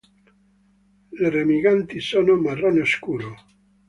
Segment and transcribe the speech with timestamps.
[1.11, 3.35] Le remiganti sono marrone scuro.